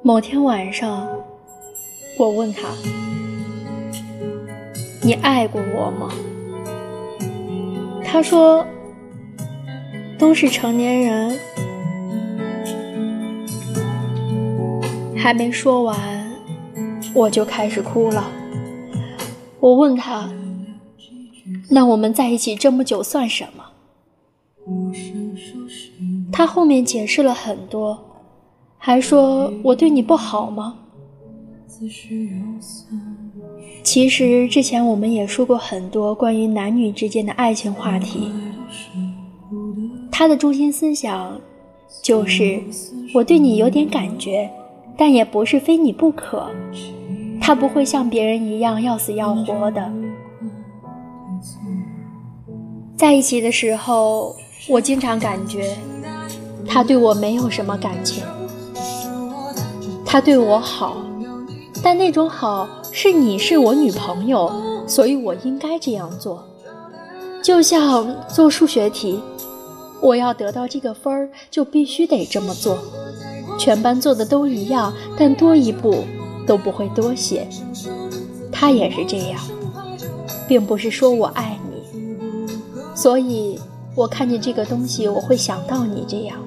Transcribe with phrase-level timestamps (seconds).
[0.00, 1.08] 某天晚上，
[2.16, 2.68] 我问他
[5.02, 6.14] ：“你爱过我吗？”
[8.04, 8.64] 他说
[10.16, 11.36] ：“都是成年人。”
[15.16, 16.32] 还没说完，
[17.12, 18.30] 我就开始哭了。
[19.58, 20.30] 我问他
[21.68, 23.64] ：“那我们在一起这么久算什么？”
[26.32, 28.07] 他后面解释了很多，
[28.78, 30.76] 还说我对你不好吗？
[33.82, 38.30] 其实之前我们也说过很多关于男女之间的爱情话题。
[40.10, 41.40] 他的中心思想
[42.02, 42.60] 就是
[43.14, 44.50] 我对你有点感觉，
[44.96, 46.50] 但也不是非你不可。
[47.40, 49.92] 他不会像别人一样要死要活的。
[52.96, 54.34] 在一起的时候，
[54.68, 55.76] 我经常感觉
[56.66, 58.24] 他对我没有什么感情。
[60.08, 60.96] 他对我好，
[61.82, 64.50] 但那种好是你是我女朋友，
[64.86, 66.42] 所以我应该这样做。
[67.42, 69.20] 就像做数学题，
[70.00, 72.78] 我要得到这个分儿，就必须得这么做。
[73.58, 76.02] 全班做的都一样，但多一步。
[76.46, 77.46] 都不会多写，
[78.50, 79.38] 他也是这样，
[80.48, 82.48] 并不是说我爱你，
[82.94, 83.60] 所以
[83.94, 86.38] 我看见这个东西，我会想到你这样。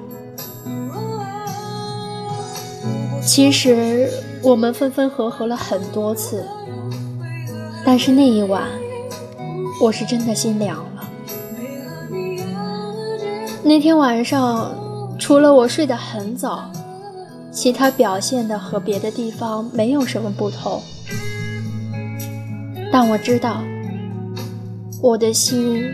[3.24, 4.10] 其实
[4.42, 6.44] 我们分分合合了很多次，
[7.84, 8.64] 但是那一晚，
[9.80, 11.08] 我是真的心凉了。
[13.62, 14.74] 那天晚上，
[15.18, 16.70] 除了我睡得很早。
[17.52, 20.80] 其他表现的和别的地方没有什么不同，
[22.90, 23.62] 但我知道，
[25.02, 25.84] 我的心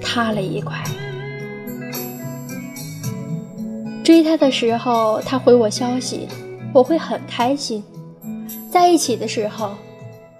[0.00, 0.82] 塌了一块。
[4.02, 6.26] 追他的时候，他回我消息，
[6.72, 7.80] 我会很开心；
[8.68, 9.70] 在一起的时候，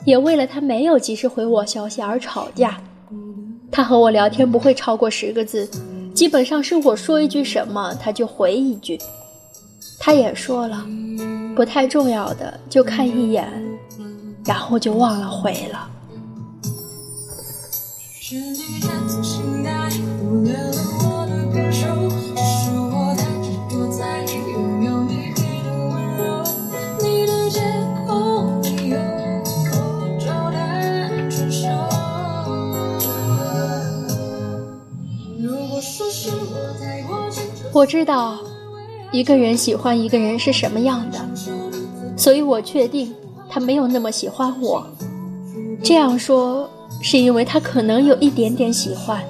[0.04, 2.80] 也为了他没有及时回我消息而吵架。
[3.70, 5.68] 他和我聊天不会超过十个字，
[6.12, 8.98] 基本上是我说一句什么，他就回一句。
[10.00, 10.84] 他也说了，
[11.54, 13.48] 不太重要的就看一眼，
[14.44, 15.88] 然后就忘了回了。
[37.72, 38.38] 我知道。
[39.10, 41.18] 一个人喜欢一个人是什么样的，
[42.16, 43.14] 所以我确定
[43.46, 44.86] 他没有那么喜欢我。
[45.82, 46.66] 这样说
[47.02, 49.22] 是因为他可能有一点点喜欢，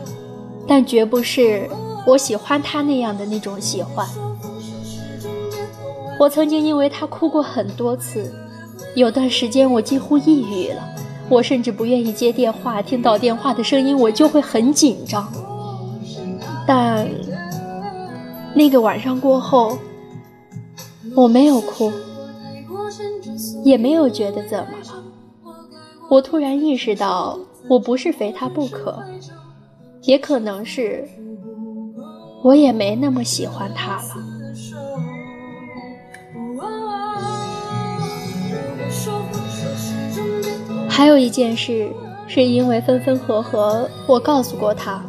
[0.68, 1.68] 但绝不是
[2.06, 4.06] 我喜欢他那样的那种喜欢。
[6.16, 8.32] 我曾经因为他哭过很多次，
[8.94, 10.88] 有段时间我几乎抑郁了，
[11.28, 15.28] 我甚至不愿意接电话，听到电话的声音我就会很紧张。
[16.64, 17.04] 但。
[18.54, 19.78] 那个晚上过后，
[21.14, 21.90] 我没有哭，
[23.64, 25.02] 也没有觉得怎么了。
[26.10, 29.02] 我突然意识到，我不是非他不可，
[30.02, 31.08] 也可能是
[32.42, 34.02] 我也没那么喜欢他了。
[40.88, 41.90] 还有一件事，
[42.28, 45.02] 是因为分分合合，我告诉过他，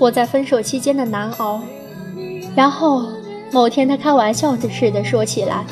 [0.00, 1.60] 我在分手期间的难熬。
[2.58, 3.06] 然后
[3.52, 5.64] 某天，他开玩笑似的说起来，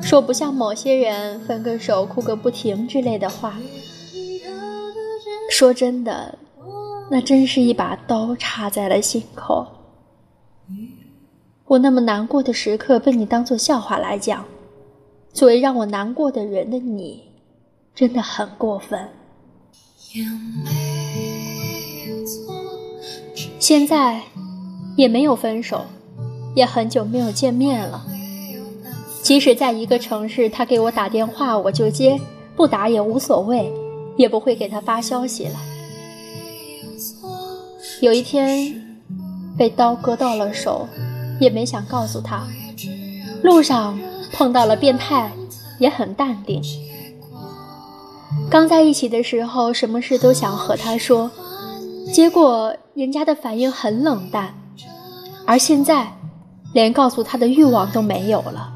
[0.00, 3.58] 说不像某些人分个手哭个不停之类的话。
[5.50, 6.38] 说真的，
[7.10, 9.66] 那真是一把刀插在了心口。
[11.64, 14.44] 我那么难过的时刻被你当做笑话来讲，
[15.32, 17.24] 作为让我难过的人的你，
[17.92, 19.08] 真的很过分。
[23.58, 24.22] 现在。
[24.96, 25.84] 也没有分手，
[26.54, 28.06] 也很久没有见面了。
[29.22, 32.20] 即使在一个城市，他给我打电话我就接，
[32.56, 33.72] 不打也无所谓，
[34.16, 35.54] 也不会给他发消息了。
[38.00, 38.74] 有一天
[39.56, 40.88] 被刀割到了手，
[41.40, 42.44] 也没想告诉他。
[43.42, 43.98] 路上
[44.32, 45.30] 碰到了变态，
[45.78, 46.60] 也很淡定。
[48.50, 51.30] 刚在一起的时候，什么事都想和他说，
[52.12, 54.52] 结果人家的反应很冷淡。
[55.46, 56.12] 而现在，
[56.72, 58.72] 连告诉他的欲望都没有了，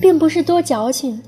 [0.00, 1.20] 并不是多矫情。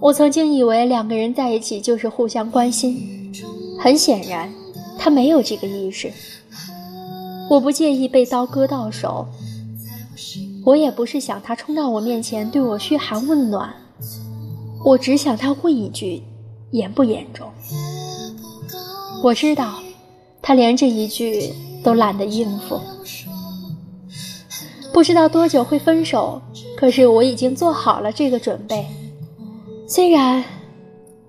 [0.00, 3.32] 我曾经以为两个人在一起就是互相关心，
[3.80, 4.52] 很显然，
[4.98, 6.12] 他没有这个意识。
[7.48, 9.26] 我不介意被刀割到手，
[10.64, 13.74] 我也不是想他冲到我面前对我嘘寒问暖，
[14.84, 16.22] 我只想他问一句：
[16.72, 17.48] 严不严重？
[19.22, 19.80] 我知道，
[20.42, 21.52] 他连这一句
[21.82, 22.78] 都懒得应付。
[24.98, 26.42] 不知道多久会分手，
[26.76, 28.84] 可是我已经做好了这个准备。
[29.86, 30.42] 虽然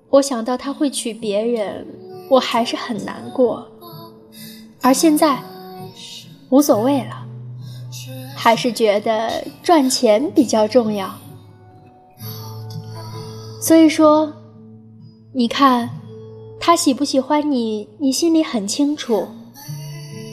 [0.10, 1.86] 我想到他会娶别人，
[2.32, 3.64] 我还是很难过。
[4.82, 5.38] 而现在
[6.50, 7.24] 无所谓了，
[8.36, 11.08] 还是觉得赚钱比较重要。
[13.62, 14.34] 所以说，
[15.32, 15.88] 你看
[16.60, 19.28] 他喜不喜欢你，你心里很清楚。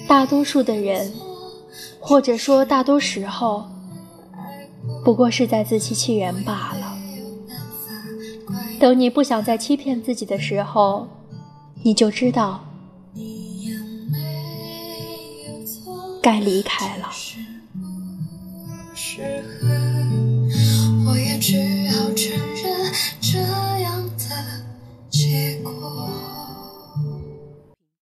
[0.09, 1.13] 大多数的人。
[2.07, 3.69] 或者说，大多时候
[5.05, 6.97] 不过是在自欺欺人罢了。
[8.79, 11.09] 等你不想再欺骗自己的时候，
[11.83, 12.65] 你就知道
[16.23, 17.11] 该离开了。